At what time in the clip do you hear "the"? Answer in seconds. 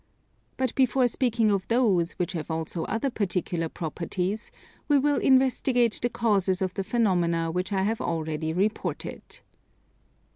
6.01-6.09, 6.73-6.83